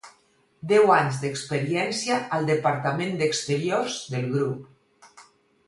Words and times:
Deu 0.69 0.87
anys 0.93 1.19
d'experiència 1.25 2.17
al 2.39 2.49
departament 2.53 3.15
d'exteriors 3.21 4.01
del 4.17 4.29
grup. 4.35 5.17